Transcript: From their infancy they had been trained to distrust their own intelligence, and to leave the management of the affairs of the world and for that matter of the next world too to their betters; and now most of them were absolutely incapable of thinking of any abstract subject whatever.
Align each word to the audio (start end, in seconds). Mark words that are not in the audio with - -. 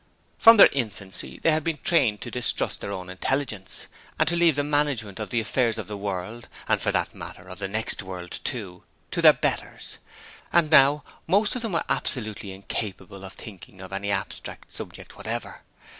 From 0.39 0.57
their 0.57 0.69
infancy 0.71 1.37
they 1.37 1.51
had 1.51 1.63
been 1.63 1.77
trained 1.77 2.21
to 2.21 2.31
distrust 2.31 2.81
their 2.81 2.91
own 2.91 3.07
intelligence, 3.07 3.85
and 4.17 4.27
to 4.27 4.35
leave 4.35 4.55
the 4.55 4.63
management 4.63 5.19
of 5.19 5.29
the 5.29 5.39
affairs 5.39 5.77
of 5.77 5.85
the 5.85 5.95
world 5.95 6.47
and 6.67 6.81
for 6.81 6.91
that 6.91 7.13
matter 7.13 7.47
of 7.47 7.59
the 7.59 7.67
next 7.67 8.01
world 8.01 8.39
too 8.43 8.83
to 9.11 9.21
their 9.21 9.31
betters; 9.31 9.99
and 10.51 10.71
now 10.71 11.03
most 11.27 11.55
of 11.55 11.61
them 11.61 11.73
were 11.73 11.85
absolutely 11.87 12.51
incapable 12.51 13.23
of 13.23 13.33
thinking 13.33 13.79
of 13.79 13.93
any 13.93 14.09
abstract 14.09 14.71
subject 14.71 15.17
whatever. 15.17 15.61